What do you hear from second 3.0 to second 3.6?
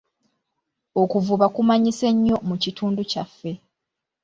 kyaffe.